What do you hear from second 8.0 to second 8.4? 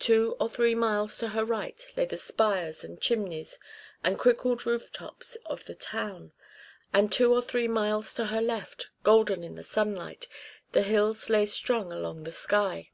to